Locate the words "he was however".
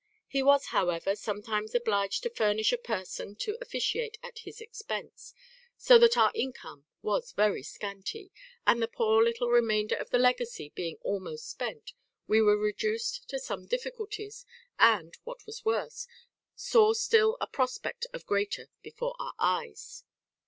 0.27-1.15